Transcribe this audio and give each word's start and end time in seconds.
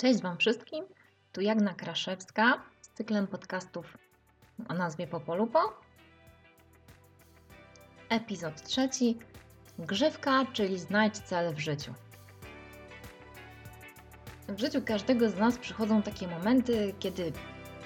Cześć 0.00 0.22
Wam 0.22 0.38
wszystkim, 0.38 0.84
tu 1.32 1.40
Jagna 1.40 1.74
Kraszewska 1.74 2.62
z 2.80 2.88
cyklem 2.88 3.26
podcastów 3.26 3.98
o 4.68 4.74
nazwie 4.74 5.06
Popolupo. 5.06 5.58
Epizod 8.08 8.62
trzeci. 8.62 9.18
Grzywka, 9.78 10.44
czyli 10.52 10.78
znajdź 10.78 11.18
cel 11.18 11.54
w 11.54 11.58
życiu. 11.58 11.94
W 14.48 14.60
życiu 14.60 14.82
każdego 14.84 15.30
z 15.30 15.36
nas 15.36 15.58
przychodzą 15.58 16.02
takie 16.02 16.28
momenty, 16.28 16.94
kiedy 16.98 17.32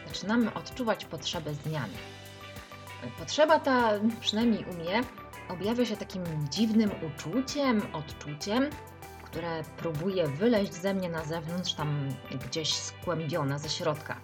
zaczynamy 0.07 0.55
odczuwać 0.55 1.05
potrzebę 1.05 1.55
zmiany. 1.55 1.95
Potrzeba 3.19 3.61
ta, 3.61 3.91
przynajmniej 4.21 4.65
u 4.65 4.73
mnie, 4.75 5.01
objawia 5.49 5.85
się 5.85 5.97
takim 5.97 6.25
dziwnym 6.51 6.91
uczuciem, 7.07 7.83
odczuciem, 7.93 8.71
które 9.33 9.63
próbuje 9.77 10.29
wyleźć 10.29 10.75
ze 10.75 10.95
mnie 10.95 11.09
na 11.09 11.25
zewnątrz, 11.25 11.75
tam 11.75 12.09
gdzieś 12.49 12.75
skłębione 12.75 13.59
ze 13.59 13.69
środka. 13.69 14.21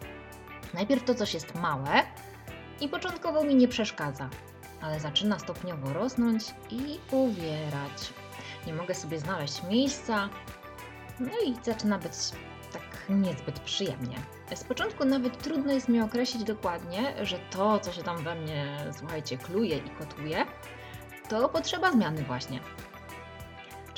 Najpierw 0.74 1.04
to 1.04 1.14
coś 1.14 1.34
jest 1.34 1.54
małe 1.54 2.02
i 2.80 2.88
początkowo 2.88 3.44
mi 3.44 3.54
nie 3.54 3.68
przeszkadza, 3.68 4.28
ale 4.80 5.00
zaczyna 5.00 5.38
stopniowo 5.38 5.92
rosnąć 5.92 6.44
i 6.70 6.98
uwierać. 7.10 8.12
Nie 8.66 8.74
mogę 8.74 8.94
sobie 8.94 9.18
znaleźć 9.18 9.62
miejsca, 9.62 10.28
no 11.20 11.32
i 11.46 11.64
zaczyna 11.64 11.98
być 11.98 12.12
tak 12.72 12.82
niezbyt 13.08 13.60
przyjemnie. 13.60 14.16
Z 14.54 14.64
początku 14.64 15.04
nawet 15.04 15.42
trudno 15.42 15.72
jest 15.72 15.88
mi 15.88 16.00
określić 16.00 16.44
dokładnie, 16.44 17.26
że 17.26 17.38
to, 17.50 17.80
co 17.80 17.92
się 17.92 18.02
tam 18.02 18.24
we 18.24 18.34
mnie, 18.34 18.76
słuchajcie, 18.98 19.38
kluje 19.38 19.76
i 19.76 19.90
kotuje, 19.90 20.46
to 21.28 21.48
potrzeba 21.48 21.92
zmiany 21.92 22.22
właśnie. 22.22 22.60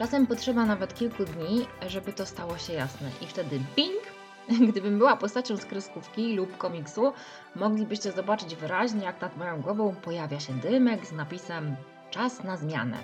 Czasem 0.00 0.26
potrzeba 0.26 0.66
nawet 0.66 0.94
kilku 0.94 1.24
dni, 1.24 1.66
żeby 1.86 2.12
to 2.12 2.26
stało 2.26 2.58
się 2.58 2.72
jasne. 2.72 3.10
I 3.22 3.26
wtedy 3.26 3.60
bing! 3.76 4.02
Gdybym 4.70 4.98
była 4.98 5.16
postacią 5.16 5.56
z 5.56 5.64
kreskówki 5.64 6.36
lub 6.36 6.56
komiksu, 6.56 7.12
moglibyście 7.56 8.12
zobaczyć 8.12 8.54
wyraźnie, 8.54 9.04
jak 9.04 9.20
nad 9.20 9.36
moją 9.36 9.60
głową 9.60 9.94
pojawia 9.94 10.40
się 10.40 10.52
dymek 10.52 11.06
z 11.06 11.12
napisem 11.12 11.76
Czas 12.10 12.44
na 12.44 12.56
zmianę. 12.56 12.98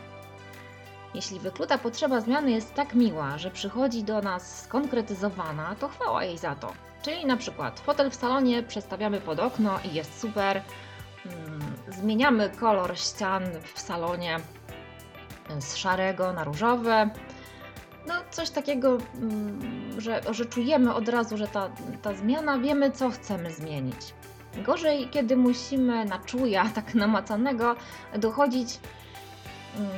Jeśli 1.14 1.40
wykluta 1.40 1.78
potrzeba 1.78 2.20
zmiany 2.20 2.50
jest 2.50 2.74
tak 2.74 2.94
miła, 2.94 3.38
że 3.38 3.50
przychodzi 3.50 4.04
do 4.04 4.20
nas 4.20 4.62
skonkretyzowana, 4.62 5.76
to 5.80 5.88
chwała 5.88 6.24
jej 6.24 6.38
za 6.38 6.54
to. 6.54 6.72
Czyli 7.02 7.26
na 7.26 7.36
przykład 7.36 7.80
fotel 7.80 8.10
w 8.10 8.14
salonie 8.14 8.62
przestawiamy 8.62 9.20
pod 9.20 9.40
okno 9.40 9.78
i 9.84 9.94
jest 9.94 10.20
super. 10.20 10.62
Mm, 11.26 11.60
zmieniamy 11.88 12.50
kolor 12.50 12.98
ścian 12.98 13.44
w 13.74 13.80
salonie 13.80 14.40
z 15.58 15.76
szarego 15.76 16.32
na 16.32 16.44
różowe. 16.44 17.10
No, 18.06 18.14
coś 18.30 18.50
takiego, 18.50 18.98
mm, 19.14 20.00
że, 20.00 20.20
że 20.30 20.46
czujemy 20.46 20.94
od 20.94 21.08
razu, 21.08 21.36
że 21.36 21.48
ta, 21.48 21.70
ta 22.02 22.14
zmiana, 22.14 22.58
wiemy, 22.58 22.90
co 22.90 23.10
chcemy 23.10 23.52
zmienić. 23.52 24.14
Gorzej, 24.56 25.08
kiedy 25.08 25.36
musimy 25.36 26.04
na 26.04 26.18
czuja, 26.18 26.70
tak 26.74 26.94
namacanego, 26.94 27.76
dochodzić, 28.18 28.78
mm, 29.76 29.90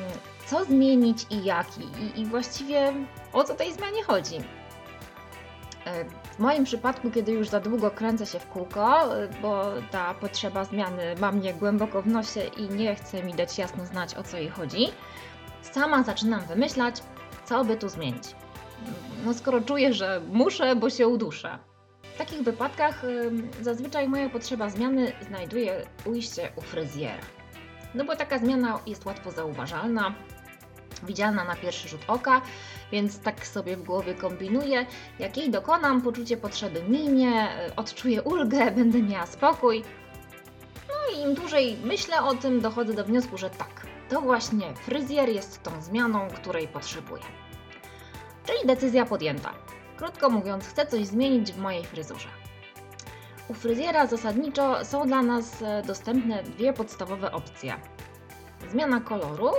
co 0.46 0.64
zmienić 0.64 1.26
i 1.30 1.44
jaki, 1.44 1.82
i, 1.82 2.20
i 2.20 2.26
właściwie 2.26 2.92
o 3.32 3.44
co 3.44 3.54
tej 3.54 3.72
zmianie 3.72 4.02
chodzi. 4.02 4.36
E, 5.88 6.04
w 6.04 6.38
moim 6.38 6.64
przypadku, 6.64 7.10
kiedy 7.10 7.32
już 7.32 7.48
za 7.48 7.60
długo 7.60 7.90
kręcę 7.90 8.26
się 8.26 8.38
w 8.38 8.46
kółko, 8.46 9.16
e, 9.16 9.28
bo 9.42 9.64
ta 9.90 10.14
potrzeba 10.14 10.64
zmiany 10.64 11.14
ma 11.20 11.32
mnie 11.32 11.54
głęboko 11.54 12.02
w 12.02 12.06
nosie 12.06 12.40
i 12.56 12.62
nie 12.62 12.94
chce 12.94 13.22
mi 13.22 13.34
dać 13.34 13.58
jasno 13.58 13.86
znać 13.86 14.14
o 14.14 14.22
co 14.22 14.36
jej 14.36 14.48
chodzi, 14.48 14.88
sama 15.62 16.02
zaczynam 16.02 16.40
wymyślać, 16.40 17.02
co 17.44 17.64
by 17.64 17.76
tu 17.76 17.88
zmienić. 17.88 18.24
No 19.24 19.34
skoro 19.34 19.60
czuję, 19.60 19.94
że 19.94 20.20
muszę, 20.32 20.76
bo 20.76 20.90
się 20.90 21.08
uduszę. 21.08 21.58
W 22.14 22.18
takich 22.18 22.42
wypadkach 22.42 23.02
zazwyczaj 23.62 24.08
moja 24.08 24.28
potrzeba 24.28 24.70
zmiany 24.70 25.12
znajduje 25.28 25.86
ujście 26.04 26.52
u 26.56 26.60
fryzjera. 26.60 27.22
No 27.94 28.04
bo 28.04 28.16
taka 28.16 28.38
zmiana 28.38 28.78
jest 28.86 29.06
łatwo 29.06 29.30
zauważalna, 29.30 30.14
widziana 31.02 31.44
na 31.44 31.56
pierwszy 31.56 31.88
rzut 31.88 32.00
oka, 32.08 32.40
więc 32.92 33.18
tak 33.18 33.46
sobie 33.46 33.76
w 33.76 33.82
głowie 33.82 34.14
kombinuję. 34.14 34.86
Jak 35.18 35.36
jej 35.36 35.50
dokonam, 35.50 36.02
poczucie 36.02 36.36
potrzeby 36.36 36.82
minie, 36.88 37.48
odczuję 37.76 38.22
ulgę, 38.22 38.70
będę 38.70 39.02
miała 39.02 39.26
spokój. 39.26 39.84
No 40.88 41.16
i 41.16 41.22
im 41.22 41.34
dłużej 41.34 41.76
myślę 41.84 42.22
o 42.22 42.34
tym, 42.34 42.60
dochodzę 42.60 42.94
do 42.94 43.04
wniosku, 43.04 43.38
że 43.38 43.50
tak, 43.50 43.86
to 44.08 44.20
właśnie 44.20 44.74
fryzjer 44.74 45.28
jest 45.28 45.62
tą 45.62 45.82
zmianą, 45.82 46.28
której 46.28 46.68
potrzebuję. 46.68 47.22
Czyli 48.46 48.58
decyzja 48.66 49.06
podjęta. 49.06 49.52
Krótko 49.96 50.30
mówiąc, 50.30 50.64
chcę 50.64 50.86
coś 50.86 51.06
zmienić 51.06 51.52
w 51.52 51.58
mojej 51.58 51.84
fryzurze. 51.84 52.28
U 53.48 53.54
fryzjera 53.54 54.06
zasadniczo 54.06 54.84
są 54.84 55.06
dla 55.06 55.22
nas 55.22 55.62
e, 55.62 55.82
dostępne 55.82 56.42
dwie 56.42 56.72
podstawowe 56.72 57.32
opcje: 57.32 57.76
zmiana 58.70 59.00
koloru 59.00 59.50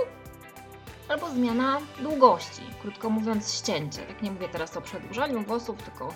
albo 1.08 1.30
zmiana 1.30 1.78
długości. 2.00 2.62
Krótko 2.82 3.10
mówiąc, 3.10 3.54
ścięcie. 3.54 4.02
Tak 4.02 4.22
nie 4.22 4.30
mówię 4.30 4.48
teraz 4.48 4.76
o 4.76 4.80
przedłużaniu 4.80 5.42
włosów, 5.42 5.82
tylko 5.82 6.14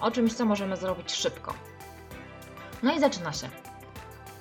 o 0.00 0.10
czymś, 0.10 0.32
co 0.32 0.44
możemy 0.44 0.76
zrobić 0.76 1.12
szybko. 1.12 1.54
No 2.82 2.94
i 2.94 3.00
zaczyna 3.00 3.32
się. 3.32 3.63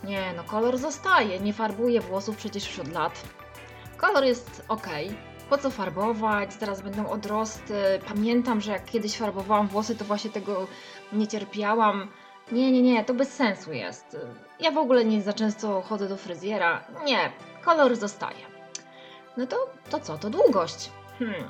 Nie, 0.03 0.33
no 0.37 0.43
kolor 0.43 0.77
zostaje, 0.77 1.39
nie 1.39 1.53
farbuję 1.53 2.01
włosów 2.01 2.37
przecież 2.37 2.67
już 2.67 2.79
od 2.79 2.93
lat. 2.93 3.23
Kolor 3.97 4.23
jest 4.23 4.65
ok. 4.67 4.87
Po 5.49 5.57
co 5.57 5.69
farbować? 5.71 6.53
Zaraz 6.53 6.81
będą 6.81 7.09
odrosty. 7.09 7.73
Pamiętam, 8.07 8.61
że 8.61 8.71
jak 8.71 8.85
kiedyś 8.85 9.17
farbowałam 9.17 9.67
włosy, 9.67 9.95
to 9.95 10.05
właśnie 10.05 10.29
tego 10.29 10.67
nie 11.13 11.27
cierpiałam. 11.27 12.07
Nie, 12.51 12.71
nie, 12.71 12.81
nie, 12.81 13.05
to 13.05 13.13
bez 13.13 13.33
sensu 13.33 13.73
jest. 13.73 14.17
Ja 14.59 14.71
w 14.71 14.77
ogóle 14.77 15.05
nie 15.05 15.21
za 15.21 15.33
często 15.33 15.81
chodzę 15.81 16.07
do 16.07 16.17
fryzjera. 16.17 16.83
Nie, 17.05 17.31
kolor 17.65 17.95
zostaje. 17.95 18.45
No 19.37 19.47
to, 19.47 19.69
to 19.89 19.99
co? 19.99 20.17
To 20.17 20.29
długość. 20.29 20.89
Hmm. 21.19 21.43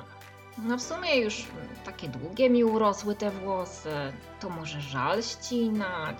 No 0.58 0.76
w 0.76 0.82
sumie 0.82 1.20
już 1.20 1.44
takie 1.84 2.08
długie 2.08 2.50
mi 2.50 2.64
urosły 2.64 3.14
te 3.14 3.30
włosy. 3.30 4.12
To 4.40 4.50
może 4.50 4.80
żal 4.80 5.22
ścinać. 5.22 6.16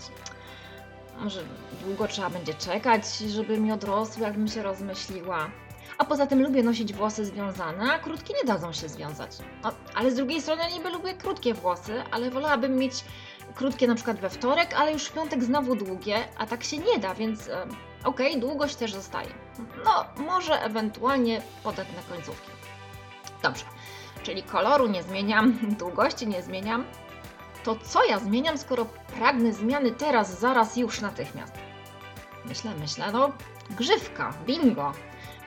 Może 1.21 1.43
długo 1.85 2.09
trzeba 2.09 2.31
będzie 2.31 2.55
czekać, 2.55 3.17
żeby 3.19 3.61
mi 3.61 3.73
odrosły, 3.73 4.23
jakbym 4.23 4.49
się 4.49 4.63
rozmyśliła. 4.63 5.51
A 5.99 6.05
poza 6.05 6.27
tym 6.27 6.43
lubię 6.43 6.63
nosić 6.63 6.93
włosy 6.93 7.25
związane, 7.25 7.93
a 7.93 7.99
krótkie 7.99 8.35
nie 8.35 8.45
dadzą 8.45 8.73
się 8.73 8.89
związać. 8.89 9.31
No, 9.63 9.73
ale 9.95 10.11
z 10.11 10.15
drugiej 10.15 10.43
strony 10.43 10.63
niby 10.73 10.91
lubię 10.91 11.15
krótkie 11.15 11.55
włosy, 11.55 12.03
ale 12.11 12.31
wolałabym 12.31 12.77
mieć 12.77 13.05
krótkie 13.55 13.87
na 13.87 13.95
przykład 13.95 14.21
we 14.21 14.31
wtorek, 14.31 14.75
ale 14.75 14.93
już 14.93 15.05
w 15.05 15.13
piątek 15.13 15.45
znowu 15.45 15.77
długie, 15.77 16.25
a 16.39 16.47
tak 16.47 16.65
się 16.65 16.79
nie 16.79 16.99
da, 16.99 17.15
więc 17.15 17.49
e, 17.49 17.63
okej, 18.05 18.29
okay, 18.29 18.41
długość 18.41 18.75
też 18.75 18.93
zostaje. 18.93 19.29
No, 19.85 20.05
może 20.17 20.63
ewentualnie 20.63 21.43
podatne 21.63 22.03
końcówki. 22.09 22.51
Dobrze, 23.43 23.65
czyli 24.23 24.43
koloru 24.43 24.87
nie 24.87 25.03
zmieniam, 25.03 25.59
długości 25.79 26.27
nie 26.27 26.43
zmieniam, 26.43 26.85
to 27.65 27.77
co 27.77 28.05
ja 28.05 28.19
zmieniam, 28.19 28.59
skoro 28.59 28.87
pragnę 29.19 29.53
zmiany 29.53 29.91
teraz, 29.91 30.41
zaraz, 30.41 30.77
już, 30.77 31.01
natychmiast? 31.01 31.53
Myślę, 32.45 32.71
myślę, 32.81 33.13
no 33.13 33.33
grzywka, 33.71 34.35
bingo. 34.47 34.93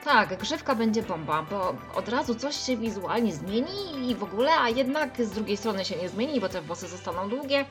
Tak, 0.04 0.36
grzywka 0.38 0.74
będzie 0.74 1.02
bomba, 1.02 1.42
bo 1.50 1.74
od 1.94 2.08
razu 2.08 2.34
coś 2.34 2.56
się 2.56 2.76
wizualnie 2.76 3.32
zmieni 3.32 4.10
i 4.10 4.14
w 4.14 4.22
ogóle, 4.22 4.50
a 4.60 4.68
jednak 4.68 5.24
z 5.24 5.30
drugiej 5.30 5.56
strony 5.56 5.84
się 5.84 5.96
nie 5.96 6.08
zmieni, 6.08 6.40
bo 6.40 6.48
te 6.48 6.62
włosy 6.62 6.88
zostaną 6.88 7.28
długie. 7.28 7.64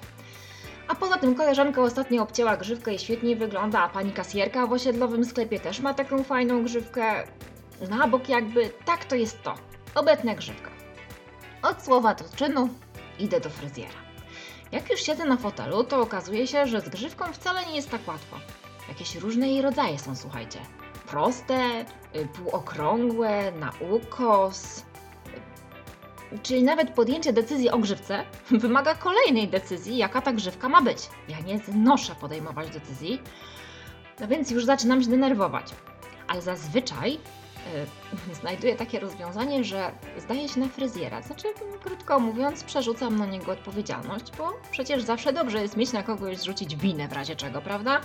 A 0.88 0.96
poza 0.96 1.18
tym 1.18 1.35
koleżanka 1.35 1.81
ostatnio 1.81 2.24
obcięła 2.24 2.58
grzywkę 2.58 2.94
i 2.94 3.00
świetnie 3.00 3.35
wygląda, 3.35 3.79
a 3.79 3.90
pani 3.90 4.12
kasjerka 4.12 4.68
w 4.68 4.74
osiedlowym 4.74 5.25
sklepie 5.25 5.59
też 5.59 5.79
ma 5.79 5.94
taką 5.94 6.24
fajną 6.24 6.64
grzywkę. 6.64 7.28
Na 7.90 8.08
bok 8.08 8.29
jakby, 8.29 8.69
tak 8.85 9.06
to 9.06 9.16
jest 9.16 9.44
to. 9.44 9.56
Obecna 9.96 10.35
grzywka. 10.35 10.69
Od 11.64 11.84
słowa 11.84 12.16
do 12.16 12.24
czynu 12.35 12.69
idę 13.19 13.40
do 13.40 13.50
fryzjera. 13.50 14.06
Jak 14.72 14.90
już 14.91 15.02
siedzę 15.02 15.25
na 15.25 15.37
fotelu, 15.37 15.84
to 15.84 16.02
okazuje 16.02 16.47
się, 16.47 16.67
że 16.67 16.81
z 16.81 16.90
grzywką 16.90 17.25
wcale 17.34 17.66
nie 17.66 17.75
jest 17.75 17.90
tak 17.90 18.08
łatwo. 18.08 18.37
Jakieś 18.90 19.16
różne 19.16 19.49
jej 19.49 19.61
rodzaje 19.61 19.99
są, 19.99 20.16
słuchajcie. 20.16 20.59
Proste, 21.08 21.85
y, 22.16 22.28
półokrągłe, 22.28 23.52
na 23.52 23.72
ukos. 23.91 24.85
Czyli 26.43 26.64
nawet 26.64 26.90
podjęcie 26.90 27.34
decyzji 27.34 27.69
o 27.69 27.78
grzywce 27.78 28.23
wymaga 28.52 28.96
kolejnej 28.96 29.47
decyzji, 29.47 29.97
jaka 29.97 30.22
ta 30.22 30.34
grzywka 30.34 30.69
ma 30.69 30.81
być. 30.81 31.09
Ja 31.29 31.40
nie 31.40 31.59
znoszę 31.59 32.16
podejmować 32.16 32.69
decyzji, 32.69 33.22
no 34.19 34.28
więc 34.28 34.52
już 34.52 34.66
zaczynam 34.66 35.03
się 35.03 35.09
denerwować. 35.09 35.73
Ale 36.28 36.41
zazwyczaj 36.41 37.19
Y, 37.19 37.47
znajduję 38.41 38.75
takie 38.75 38.99
rozwiązanie, 38.99 39.64
że 39.64 39.91
zdaję 40.17 40.49
się 40.49 40.59
na 40.59 40.67
fryzjera. 40.67 41.22
Znaczy, 41.22 41.47
krótko 41.84 42.19
mówiąc, 42.19 42.64
przerzucam 42.64 43.17
na 43.17 43.25
niego 43.25 43.52
odpowiedzialność, 43.52 44.31
bo 44.37 44.53
przecież 44.72 45.03
zawsze 45.03 45.34
dobrze 45.34 45.61
jest 45.61 45.78
mieć 45.78 45.93
na 45.93 46.03
kogoś 46.03 46.37
zrzucić 46.37 46.75
winę 46.75 47.08
w 47.08 47.14
razie 47.14 47.35
czego, 47.35 47.61
prawda? 47.61 48.02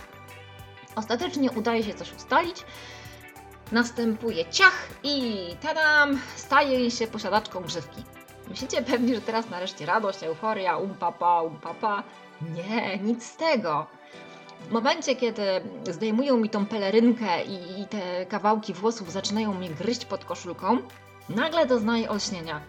Ostatecznie 0.97 1.51
udaje 1.51 1.83
się 1.83 1.95
coś 1.95 2.13
ustalić, 2.13 2.65
następuje 3.73 4.45
ciach 4.51 4.89
i 5.03 5.47
tadam, 5.61 6.21
staje 6.37 6.91
się 6.91 7.07
posiadaczką 7.07 7.61
grzywki. 7.61 8.03
Myślicie 8.49 8.83
pewnie, 8.83 9.15
że 9.15 9.21
teraz 9.21 9.51
nareszcie 9.51 9.87
radość, 9.87 10.23
euforia, 10.23 10.77
umpapa, 10.77 11.43
umpapa. 11.43 12.03
Nie, 12.41 12.99
nic 12.99 13.27
z 13.27 13.37
tego. 13.37 13.87
W 14.69 14.71
momencie, 14.73 15.17
kiedy 15.17 15.43
zdejmują 15.91 16.37
mi 16.37 16.51
tą 16.51 16.67
pelerynkę 16.67 17.45
i, 17.45 17.81
i 17.81 17.87
te 17.87 18.27
kawałki 18.27 18.75
włosów 18.75 19.13
zaczynają 19.13 19.55
mnie 19.55 19.71
gryźć 19.71 20.05
pod 20.05 20.25
koszulką, 20.25 20.79
nagle 21.29 21.67
doznaję 21.67 22.11
olśnienia. 22.11 22.61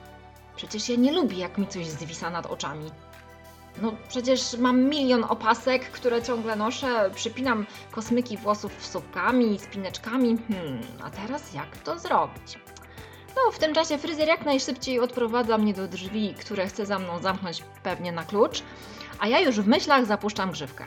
Przecież 0.55 0.89
ja 0.89 0.95
nie 0.95 1.11
lubię, 1.11 1.37
jak 1.37 1.57
mi 1.57 1.67
coś 1.67 1.87
zwisa 1.87 2.29
nad 2.29 2.45
oczami. 2.45 2.91
No 3.81 3.93
przecież 4.09 4.57
mam 4.57 4.81
milion 4.83 5.23
opasek, 5.23 5.91
które 5.91 6.21
ciągle 6.21 6.55
noszę, 6.55 7.11
przypinam 7.15 7.65
kosmyki 7.91 8.37
włosów 8.37 8.77
wsówkami, 8.77 9.59
spineczkami. 9.59 10.37
Hmm, 10.47 10.81
a 11.03 11.09
teraz 11.09 11.53
jak 11.53 11.77
to 11.77 11.99
zrobić? 11.99 12.59
No, 13.35 13.51
w 13.51 13.59
tym 13.59 13.73
czasie 13.73 13.97
fryzjer 13.97 14.27
jak 14.27 14.45
najszybciej 14.45 14.99
odprowadza 14.99 15.57
mnie 15.57 15.73
do 15.73 15.87
drzwi, 15.87 16.33
które 16.39 16.67
chce 16.67 16.85
za 16.85 16.99
mną 16.99 17.19
zamknąć 17.19 17.63
pewnie 17.83 18.11
na 18.11 18.23
klucz, 18.23 18.63
a 19.19 19.27
ja 19.27 19.39
już 19.39 19.59
w 19.59 19.67
myślach 19.67 20.05
zapuszczam 20.05 20.51
grzywkę. 20.51 20.85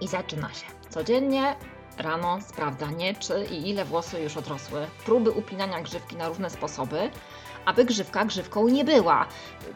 I 0.00 0.08
zaczyna 0.08 0.54
się. 0.54 0.66
Codziennie 0.90 1.56
rano 1.98 2.40
sprawdzanie, 2.40 3.14
czy 3.14 3.44
i 3.50 3.68
ile 3.68 3.84
włosy 3.84 4.20
już 4.20 4.36
odrosły, 4.36 4.86
próby 5.04 5.30
upinania 5.30 5.80
grzywki 5.80 6.16
na 6.16 6.28
różne 6.28 6.50
sposoby, 6.50 7.10
aby 7.64 7.84
grzywka 7.84 8.24
grzywką 8.24 8.68
nie 8.68 8.84
była. 8.84 9.26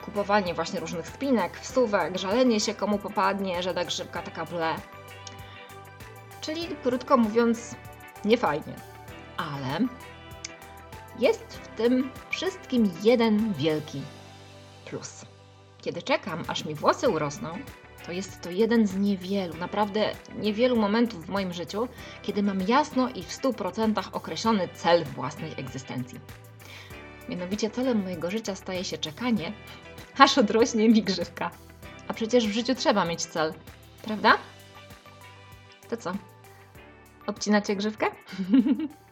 Kupowanie 0.04 0.54
właśnie 0.54 0.80
różnych 0.80 1.08
spinek, 1.08 1.60
wsówek, 1.60 2.18
żalenie 2.18 2.60
się 2.60 2.74
komu 2.74 2.98
popadnie, 2.98 3.62
że 3.62 3.74
ta 3.74 3.84
grzywka 3.84 4.22
taka 4.22 4.44
ble. 4.44 4.74
Czyli 6.40 6.68
krótko 6.82 7.16
mówiąc, 7.16 7.74
nie 8.24 8.36
fajnie. 8.36 8.74
Ale 9.36 9.86
jest 11.18 11.44
w 11.44 11.68
tym 11.68 12.10
wszystkim 12.30 12.92
jeden 13.02 13.52
wielki 13.52 14.02
plus. 14.84 15.24
Kiedy 15.80 16.02
czekam, 16.02 16.44
aż 16.48 16.64
mi 16.64 16.74
włosy 16.74 17.08
urosną, 17.08 17.58
to 18.06 18.12
jest 18.12 18.40
to 18.40 18.50
jeden 18.50 18.86
z 18.86 18.96
niewielu, 18.96 19.54
naprawdę 19.54 20.10
niewielu 20.38 20.76
momentów 20.76 21.26
w 21.26 21.28
moim 21.28 21.52
życiu, 21.52 21.88
kiedy 22.22 22.42
mam 22.42 22.60
jasno 22.60 23.08
i 23.08 23.22
w 23.22 23.28
100% 23.28 24.08
określony 24.12 24.68
cel 24.74 25.04
własnej 25.04 25.52
egzystencji. 25.56 26.20
Mianowicie 27.28 27.70
celem 27.70 28.02
mojego 28.02 28.30
życia 28.30 28.54
staje 28.54 28.84
się 28.84 28.98
czekanie, 28.98 29.52
aż 30.18 30.38
odrośnie 30.38 30.88
mi 30.88 31.02
grzywka. 31.02 31.50
A 32.08 32.14
przecież 32.14 32.48
w 32.48 32.52
życiu 32.52 32.74
trzeba 32.74 33.04
mieć 33.04 33.22
cel, 33.22 33.54
prawda? 34.02 34.38
To 35.90 35.96
co? 35.96 36.12
Obcinacie 37.26 37.76
grzywkę? 37.76 38.06